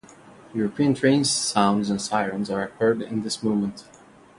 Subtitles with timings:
[0.55, 3.83] European train sounds and sirens are heard in this movement.